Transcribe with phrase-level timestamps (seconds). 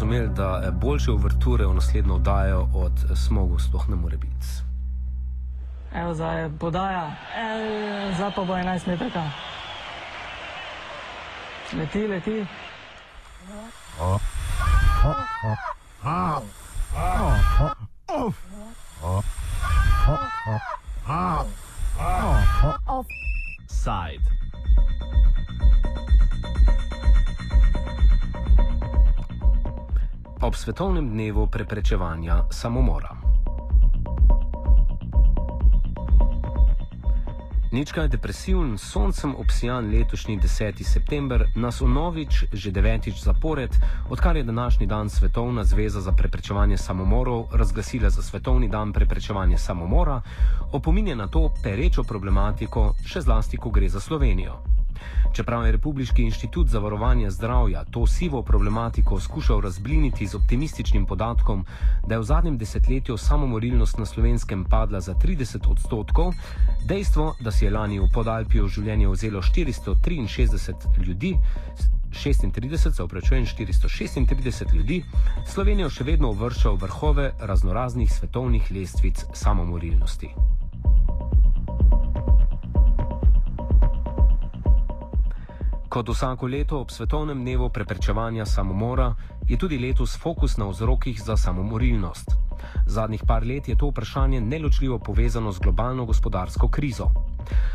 [0.00, 4.46] razumeli, da eh, boljše uverture v naslednjo oddajo od eh, smogu sploh ne more biti.
[5.94, 9.30] Evo zdaj je podaja, e, zdaj pa bo 11 metraka.
[11.72, 12.46] Leti, leti.
[23.68, 24.39] Side.
[30.40, 33.12] Ob svetovnem dnevu preprečevanja samomora.
[37.72, 40.82] Ničkaj depresiven, soncem obsijan letošnji 10.
[40.84, 43.70] september nas vnovič, že devetič zapored,
[44.08, 50.22] odkar je današnji dan Svetovna zveza za preprečevanje samomorov razglasila za Svetovni dan preprečevanja samomora,
[50.72, 54.79] opominja na to perečo problematiko, še zlasti, ko gre za Slovenijo.
[55.32, 61.64] Čeprav je Republiki inštitut za varovanje zdravja to sivo problematiko skušal razbliniti z optimističnim podatkom,
[62.06, 66.34] da je v zadnjem desetletju samomorilnost na slovenskem padla za 30 odstotkov,
[66.88, 71.36] dejstvo, da si je lani v Podalpiju življenje vzelo 463 ljudi,
[72.10, 75.04] 36, se upravičujem, 436 ljudi,
[75.46, 80.34] Slovenijo še vedno uvršča v vrhove raznoraznih svetovnih lestvic samomorilnosti.
[85.90, 89.14] Kot vsako leto ob svetovnem dnevu preprečevanja samomora
[89.48, 92.30] je tudi letos fokus na vzrokih za samomorilnost.
[92.86, 97.08] Zadnjih par let je to vprašanje neločljivo povezano z globalno gospodarsko krizo.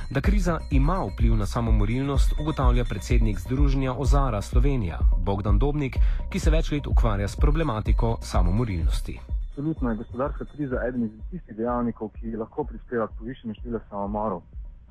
[0.09, 5.97] Da kriza ima vpliv na samomorilnost, ugotavlja predsednik Združenja Ozara Slovenija, Bogdan Dobnik,
[6.31, 9.19] ki se več let ukvarja s problematiko samomorilnosti.
[9.49, 14.41] Absolutno je gospodarska kriza eden izmed tistih dejavnikov, ki lahko prispeva k povišanju števila samomorov.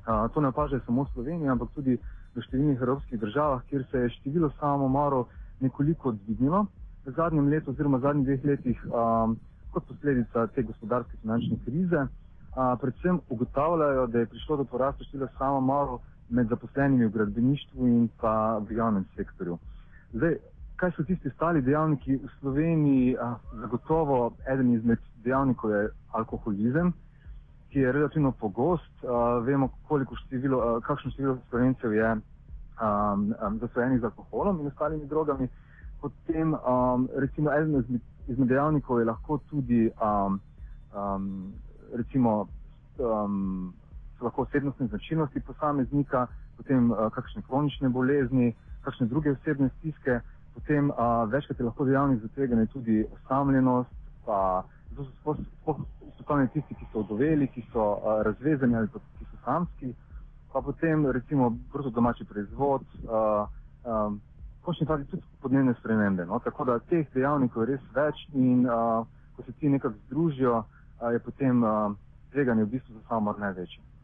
[0.05, 1.97] To ne opaža samo Slovenija, ampak tudi
[2.35, 5.27] v številnih evropskih državah, kjer se je število samomorov
[5.63, 6.65] nekoliko dvignilo
[7.05, 9.37] v zadnjem letu oziroma v zadnjih dveh letih um,
[9.73, 12.01] kot posledica te gospodarske finančne krize.
[12.55, 18.09] Uh, predvsem ugotavljajo, da je prišlo do porasta števila samomorov med zaposlenimi v gradbeništvu in
[18.21, 19.57] pa v javnem sektorju.
[20.13, 20.37] Zdaj,
[20.75, 23.17] kaj so tisti ostali dejavniki v Sloveniji?
[23.17, 26.93] Uh, zagotovo eden izmed dejavnikov je alkoholizem
[27.75, 29.03] ki je relativno pogost.
[29.03, 29.69] Uh, vemo,
[30.25, 32.21] število, uh, kakšno število slovencev je um,
[33.47, 35.47] um, zasvojenih z alkoholom in ostalimi drogami.
[36.01, 40.39] Potem, um, recimo, eden izmed, izmed dejavnikov je lahko tudi um,
[40.95, 41.51] um,
[41.95, 42.47] recimo,
[42.97, 43.73] um,
[44.21, 48.53] lahko osebnostne značilnosti posameznika, potem uh, kakšne kronične bolezni,
[48.87, 50.21] kakšne druge osebne stiske.
[50.53, 53.91] Potem uh, večkrat je lahko dejavnik za tveganje tudi osamljenost.
[54.25, 54.63] Pa,
[56.17, 59.93] so tam tisti, ki so odoveli, ki so uh, razvezani ali ki so samski,
[60.53, 63.47] pa potem recimo brzo domači proizvod, uh,
[63.83, 64.21] um,
[64.61, 66.25] končni fazi tudi podnebne spremembe.
[66.25, 66.39] No?
[66.39, 71.11] Tako da teh dejavnikov je res več in uh, ko se ti nekako združijo, uh,
[71.11, 71.91] je potem uh,
[72.31, 73.94] tveganje v bistvu za samomor največje.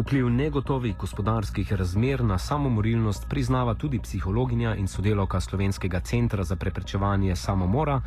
[0.00, 7.36] Vpliv negotovih gospodarskih razmer na samomorilnost priznava tudi psihologinja in sodelovka Slovenskega centra za preprečevanje
[7.36, 8.00] samomora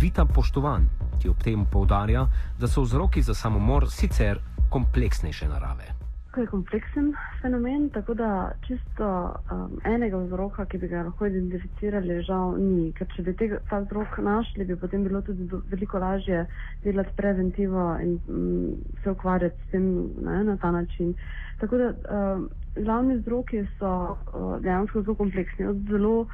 [0.00, 0.86] Vita Poštovan,
[1.22, 2.28] ki ob tem poudarja,
[2.60, 4.38] da so vzroki za samomor sicer
[4.70, 5.90] kompleksnejše narave.
[6.34, 7.10] To je kompleksen
[7.42, 8.28] fenomen, tako da
[8.66, 9.08] čisto
[9.52, 12.92] um, enega vzroka, ki bi ga lahko identificirali, žal ni.
[12.98, 16.44] Ker če bi tega, ta vzrok našli, bi potem bilo tudi do, veliko lažje
[16.84, 18.72] delati preventivo in um,
[19.02, 19.90] se ukvarjati s tem
[20.22, 21.14] ne, na ta način.
[21.60, 25.66] Tako da um, glavni vzroki so uh, dejansko zelo kompleksni.
[25.66, 26.28] Od zelo uh,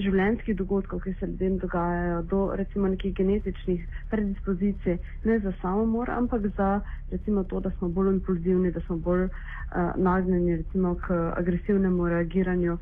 [0.00, 6.48] življenjskih dogodkov, ki se ljudem dogajajo, do recimo nekih genetičnih predispozicij, ne za samomor, ampak
[6.56, 6.70] za
[7.10, 12.78] recimo to, da smo bolj impulzivni, da smo bolj uh, nagnjeni recimo k agresivnemu reagiranju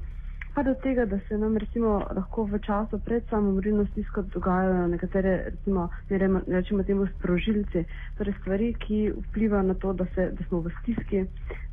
[0.55, 5.33] pa do tega, da se nam recimo lahko v času pred samomorilno stisko dogajajo nekatere,
[5.51, 7.85] recimo, ne rečemo temu sprožilci,
[8.19, 8.99] torej stvari, ki
[9.31, 11.25] vplivajo na to, da, se, da smo v stiski,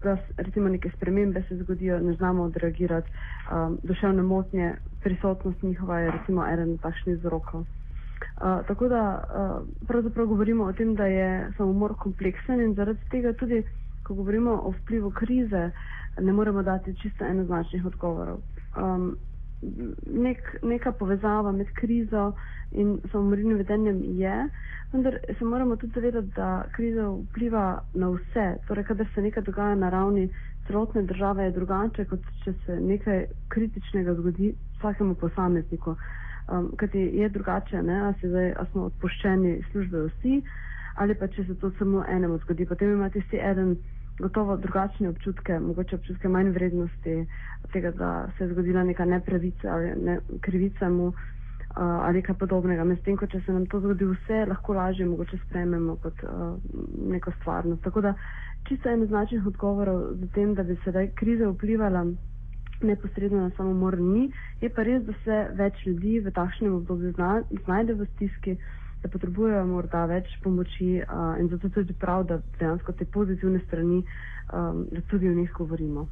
[0.03, 3.11] da recimo neke spremembe se zgodijo, ne znamo odreagirati,
[3.51, 7.61] um, duševne motnje, prisotnost njihova je recimo eden takšnih vzrokov.
[7.61, 13.33] Uh, tako da uh, pravzaprav govorimo o tem, da je samomor kompleksen in zaradi tega
[13.33, 13.63] tudi,
[14.11, 15.69] ko govorimo o vplivu krize,
[16.19, 18.43] ne moremo dati čisto enoznačnih odgovorov
[18.77, 19.15] um,
[20.05, 22.31] nek, neka povezava med krizo
[22.71, 24.35] in samomorilnim vedenjem je,
[24.93, 28.45] vendar se moramo tudi zavedati, da kriza vpliva na vse.
[28.67, 30.29] Torej, kadar se nekaj dogaja na ravni
[30.67, 35.95] celotne države, je drugače, kot če se nekaj kritičnega zgodi vsakemu posamezniku.
[36.51, 38.01] Um, Kaj je drugače, ne?
[38.01, 40.41] a, zdaj, a smo odpoščeni službe vsi,
[40.95, 42.65] ali pa če se to samo enemu zgodi.
[42.65, 43.75] Potem ima tisti eden
[44.21, 47.25] gotovo drugačne občutke, mogoče občutke manj vrednosti
[47.73, 51.13] tega, da se je zgodila neka nepravica ali ne, krivica mu uh,
[51.77, 52.83] ali kaj podobnega.
[52.83, 56.57] Medtem, ko se nam to zgodi vse, lahko lažje mogoče sprememo kot uh,
[57.11, 57.83] neko stvarnost.
[57.83, 58.13] Tako da
[58.67, 62.05] čisto enoznačnih odgovorov za tem, da bi sedaj kriza vplivala
[62.81, 67.41] neposredno na samomor ni, je pa res, da se več ljudi v takšnem obdobju zna,
[67.65, 68.57] znajde v stiski
[69.01, 74.03] da potrebujejo morda več pomoči uh, in zato tudi prav, da dejansko te pozitivne strani,
[74.53, 76.07] um, da tudi o njih govorimo.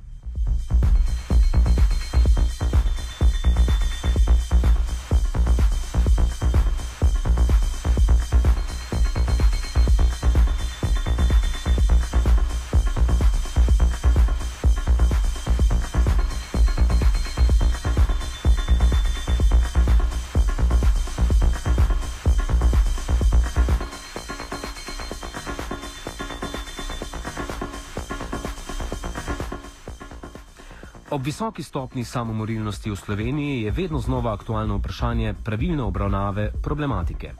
[31.20, 37.32] Ob visoki stopni samomorilnosti v Sloveniji je vedno znova aktualno vprašanje pravilne obravnave problematike.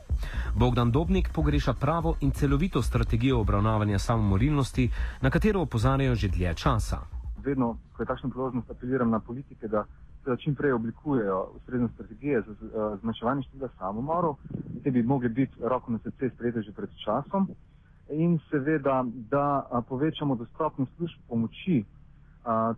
[0.56, 4.90] Bogdan Dobnik pogreša pravo in celovito strategijo obravnavanja samomorilnosti,
[5.22, 6.98] na katero opozarjajo že dlje časa.
[7.46, 9.86] Vedno, ko je takšna priložnost, apeliram na politike, da
[10.24, 14.36] se čim prej oblikujejo ustrezne strategije za zmanjševanje števila samomorov.
[14.84, 17.48] Te bi mogli biti roko na srce sprejete že pred časom.
[18.12, 21.86] In seveda, da povečamo dostopnost služb pomoči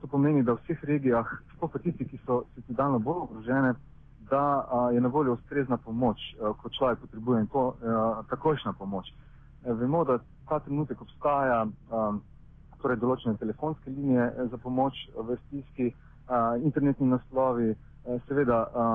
[0.02, 3.74] to pomeni, da v vseh regijah, sploh pa tisti, ki so socialno bolj ogrožene,
[4.32, 8.74] da a, je na voljo ustrezna pomoč, a, ko človek potrebuje in to a, takošna
[8.74, 9.12] pomoč.
[9.66, 12.14] E, vemo, da ta trenutek obstaja a,
[12.82, 15.92] torej določene telefonske linije e, za pomoč v stiski,
[16.28, 18.88] a, internetni naslovi, a, seveda a,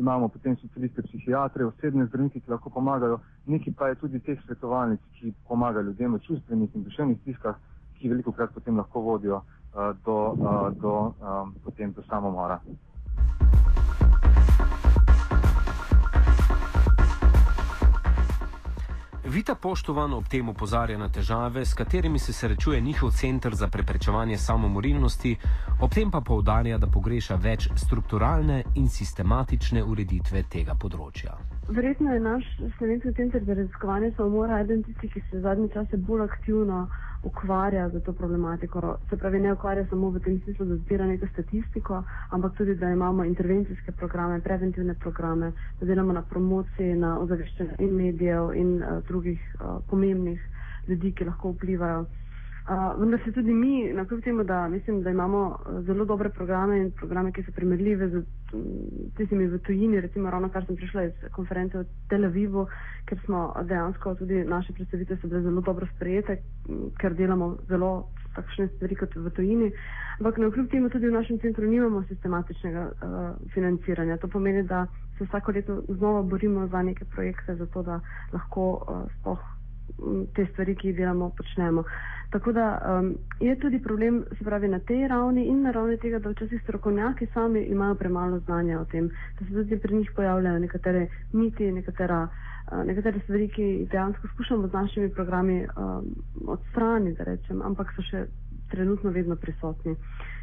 [0.00, 5.00] imamo potem socialiste, psihiatre, osebne zdravnike, ki lahko pomagajo, neki pa je tudi teh svetovalnic,
[5.20, 7.56] ki pomagajo ljudem v čustvenih in duševnih stiskah,
[8.00, 9.59] ki veliko krat potem lahko vodijo uh,
[10.04, 12.60] do, uh, do, um, potem do samomora.
[19.30, 24.38] Vita Poštovan ob tem opozarja na težave, s katerimi se srečuje njihov center za preprečevanje
[24.38, 25.36] samomorilnosti,
[25.80, 31.38] ob tem pa poudarja, da pogreša več strukturalne in sistematične ureditve tega področja.
[31.70, 32.44] Verjetno je naš
[32.78, 36.88] slovenski center za raziskovanje samomora eden tistih, ki se zadnji čas bolj aktivno
[37.22, 38.80] ukvarja z to problematiko.
[39.10, 42.00] Se pravi, ne ukvarja samo v tem smislu, da zbira neko statistiko,
[42.30, 47.94] ampak tudi, da imamo intervencijske programe, preventivne programe, da delamo na promociji, na ozaveščanju in
[47.96, 50.40] medijev in uh, drugih uh, pomembnih
[50.88, 52.02] ljudi, ki lahko vplivajo.
[52.70, 56.76] Uh, vendar se tudi mi, na kljub temu, da mislim, da imamo zelo dobre programe
[56.78, 58.20] in programe, ki so primerljive z
[59.16, 62.68] tistimi v tujini, recimo ravno kar sem prišla iz konference v Tel Avivu,
[63.06, 66.38] ker smo dejansko tudi naše predstavitve so bile zelo dobro sprejete,
[66.96, 67.90] ker delamo zelo
[68.36, 69.72] takšne stvari kot v tujini.
[70.20, 74.16] Ampak na kljub temu tudi v našem centru nimamo sistematičnega uh, financiranja.
[74.16, 74.86] To pomeni, da
[75.18, 77.98] se vsako leto znova borimo za neke projekte, zato da
[78.32, 79.42] lahko uh, spoh
[80.34, 81.84] te stvari, ki jih delamo, počnemo.
[82.30, 82.66] Tako da
[83.00, 86.60] um, je tudi problem, se pravi, na tej ravni in na ravni tega, da včasih
[86.62, 89.08] strokovnjaki sami imajo premalo znanja o tem,
[89.40, 92.20] da se tudi pri njih pojavljajo nekatere miti, nekatera,
[92.72, 96.14] uh, nekatere stvari, ki dejansko skušamo z našimi programi um,
[96.46, 98.22] odstraniti, da rečem, ampak so še
[98.70, 99.96] trenutno vedno prisotni.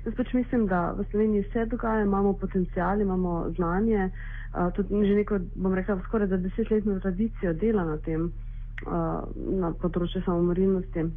[0.06, 5.16] Jaz pač mislim, da v Sloveniji vse dogaja, imamo potencijal, imamo znanje, uh, tudi že
[5.16, 8.28] neko, bom rekla, skoraj da desetletno tradicijo dela na tem.
[8.86, 9.26] Uh,
[9.58, 11.08] na področju samomorilnosti.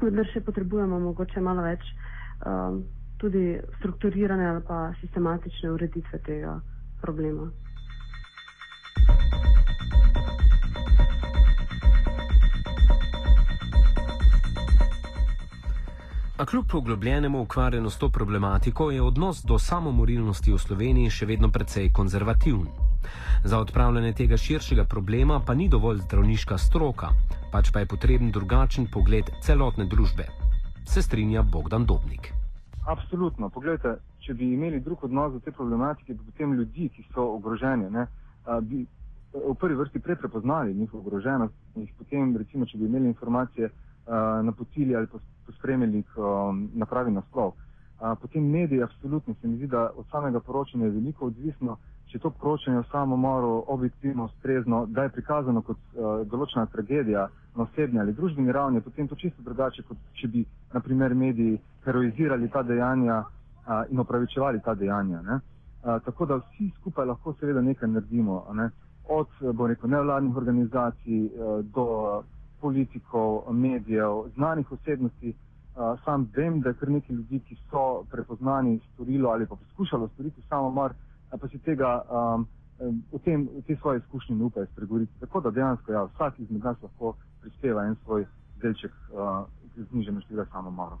[0.00, 1.84] Vendar še potrebujemo mogoče malo več
[2.48, 2.78] uh,
[3.20, 6.56] tudi strukturirane ali pa sistematične ureditve tega
[7.04, 7.50] problema.
[16.36, 21.52] A kljub poglobljenemu ukvarjanju s to problematiko je odnos do samomorilnosti v Sloveniji še vedno
[21.52, 22.85] precej konzervativen.
[23.44, 27.08] Za odpravljanje tega širšega problema pa ni dovolj zdravniška stroka,
[27.52, 30.26] pač pa je potreben drugačen pogled celotne družbe.
[30.86, 32.32] Se strinja Bogdan Dobnik.
[32.86, 33.48] Absolutno.
[33.50, 37.90] Poglejte, če bi imeli drug odnos do te problematike, bi potem ljudi, ki so ogroženi,
[37.90, 38.06] ne,
[38.62, 38.86] bi
[39.34, 43.70] v prvi vrsti prepoznali njihovo ogroženost in jih potem, recimo, če bi imeli informacije,
[44.42, 45.06] napotili ali
[45.46, 46.04] pospremili
[46.74, 47.52] na pravi naslov.
[47.98, 51.76] Potem mediji, absolutno se mi zdi, da od samega poročanja je veliko odvisno,
[52.06, 57.26] če to poročanje o samomoru objektivno, ustrezno, da je prikazano kot uh, določena tragedija
[57.56, 61.56] na osebni ali družbeni ravni, potem to čisto drugače, kot če bi, na primer, mediji
[61.86, 65.22] heroizirali ta dejanja uh, in opravičevali ta dejanja.
[65.24, 68.70] Uh, tako da vsi skupaj lahko seveda nekaj naredimo, ne?
[69.08, 69.30] od
[69.68, 72.22] rekel, nevladnih organizacij uh, do
[72.60, 75.34] politikov, medijev, znanih osebnosti.
[75.76, 80.08] Uh, sam vem, da je kar nekaj ljudi, ki so prepoznani storilo ali pa poskušalo
[80.08, 80.94] storiti samomor,
[81.40, 82.46] pa si tega um,
[83.12, 85.20] v, tem, v te svoje izkušnje ne upajo spregovoriti.
[85.20, 88.24] Tako da dejansko ja, vsak izmed nas lahko prispeva en svoj
[88.62, 90.98] delček uh, k znižanju števila samomorov.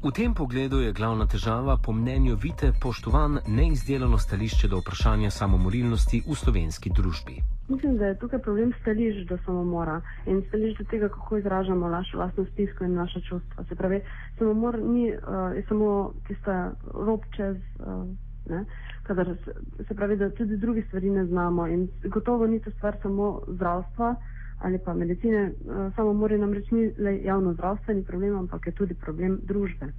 [0.00, 6.22] V tem pogledu je glavna težava, po mnenju Vite, poštovan neizdelano stališče do vprašanja samomorilnosti
[6.24, 7.36] v slovenski družbi.
[7.68, 12.16] Mislim, da je tukaj problem stališč do samomora in stališč do tega, kako izražamo našo
[12.16, 13.64] vlastno stisko in naša čustva.
[13.68, 14.00] Se pravi,
[14.38, 17.60] samomor ni uh, samo tista rob čez.
[17.84, 18.08] Uh,
[18.50, 18.64] Ne?
[19.02, 19.52] Kadar se,
[19.88, 24.14] se pravi, da tudi druge stvari ne znamo in gotovo ni to stvar samo zdravstva,
[24.60, 25.52] ali pa medicine, eh,
[25.96, 29.92] samo mora namreč ni le javno zdravstveni problem, ampak je tudi problem družbe.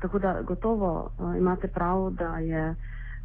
[0.00, 2.74] Tako da gotovo uh, imate prav, da je,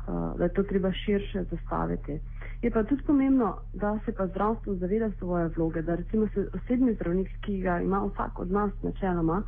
[0.08, 2.20] uh, da je to treba širše zastaviti.
[2.62, 6.94] Je pa tudi pomembno, da se pa zdravstvo zaveda svoje vloge, da recimo se osebni
[6.94, 9.44] zdravnik, ki ga ima vsak od nas načeloma,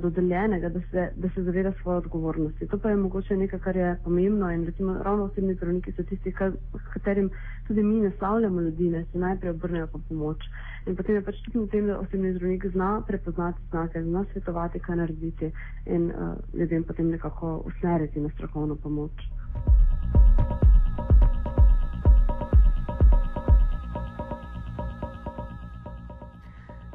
[0.00, 2.66] dodeljenega, da se, da se zaveda svoje odgovornosti.
[2.66, 6.32] To pa je mogoče nekaj, kar je pomembno in recimo ravno osebni zdravniki so tisti,
[6.74, 7.30] s katerim
[7.66, 10.38] tudi mi naslavljamo ljudi, ne se najprej obrnejo po pomoč.
[10.86, 14.78] In potem je pač tudi v tem, da osebni zdravnik zna prepoznati znake, zna svetovati,
[14.80, 15.52] kaj narediti
[15.86, 19.12] in uh, ljudem potem nekako usmeriti na strokovno pomoč.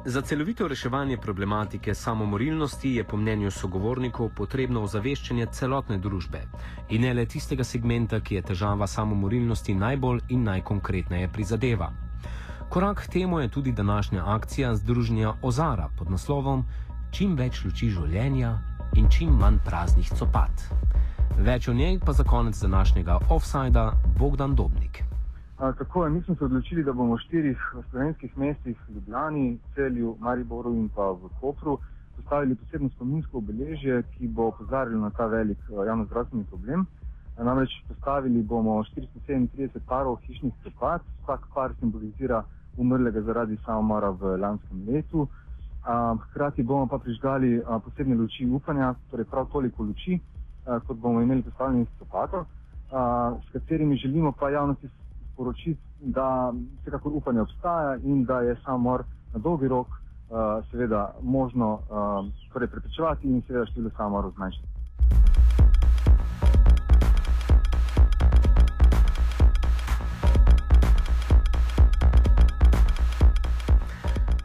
[0.08, 6.42] Za celovito reševanje problematike samomorilnosti je po mnenju sogovornikov potrebno ozaveščanje celotne družbe
[6.94, 11.90] in ne le tistega segmenta, ki je težava samomorilnosti najbolj in najkonkretneje prizadeva.
[12.70, 16.64] Korak k temu je tudi današnja akcija Združenja Ozara pod naslovom
[17.10, 18.54] Čim več luči življenja
[18.94, 20.68] in čim manj praznih copat.
[21.38, 25.05] Več o njej pa za konec današnjega offsajda Bogdan Dobnik.
[25.56, 27.58] Tako je, mi smo se odločili, da bomo v štirih
[27.90, 31.78] slovenskih mestih, Ljubljani, Celju, Mariboru in pa v Kopru,
[32.16, 36.86] postavili posebno spominsko obeležje, ki bo opozarjalo na ta velik javno-zdravstveni problem.
[37.38, 42.42] Namreč postavili bomo 437 parov hišnih copat, vsak par simbolizira
[42.76, 45.26] umrlega zaradi samomora v lanskem letu.
[46.28, 50.20] Hkrati bomo pa prižgali posebne luči upanja, torej prav toliko luči,
[50.86, 52.44] kot bomo imeli postavljenih copatov,
[53.40, 54.88] s katerimi želimo pa javnosti
[55.36, 61.72] sporočiti, da vsekakor upanje obstaja in da je samomor na dolgi rok uh, seveda možno
[61.74, 61.80] uh,
[62.52, 64.66] torej preprečevati in seveda število samomorov zmanjšati.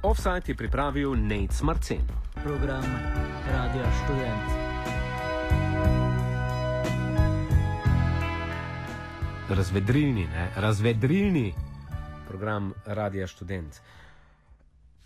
[0.03, 2.03] Offside je pripravil Nate Marcen.
[2.43, 2.83] Program
[3.47, 4.60] Radio Student.
[9.55, 10.51] Razvedrilni, ne?
[10.55, 11.53] razvedrilni
[12.27, 13.81] program Radia Student.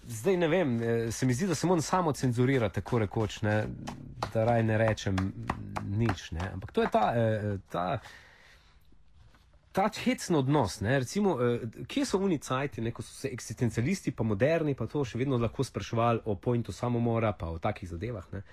[0.07, 3.65] Zdaj ne vem, eh, se mi zdi, da se on samo cenzurira, tako rekoč, ne?
[4.33, 5.15] da raj ne rečem
[5.87, 6.31] nič.
[6.31, 6.51] Ne?
[6.53, 7.99] Ampak to je ta, eh, ta,
[9.71, 10.79] ta hecno odnos.
[10.81, 10.99] Ne?
[10.99, 15.37] Recimo, eh, kje so unicajti, ko so se eksistencialisti, pa moderni, pa to še vedno
[15.37, 18.29] lahko spraševali o pointu samomora, pa o takih zadevah.
[18.33, 18.43] Ne?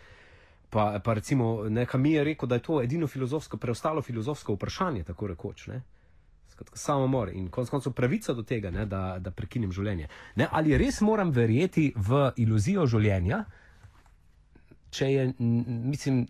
[0.72, 5.02] Pa, pa recimo, neka mi je rekel, da je to edino filozofsko, preostalo filozofsko vprašanje,
[5.04, 5.66] tako rekoč.
[5.68, 5.82] Ne?
[6.48, 10.08] Skratka, samomor in konec koncev pravica do tega, ne, da, da prekinem življenje.
[10.40, 13.42] Ne, ali res moram verjeti v iluzijo življenja,
[14.96, 15.26] če je,
[15.92, 16.24] mislim,